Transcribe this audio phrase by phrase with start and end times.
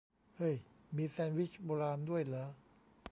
[0.37, 0.55] เฮ่ย
[0.95, 2.47] มีแซนด์วิชโบราณด้วยเหรอ!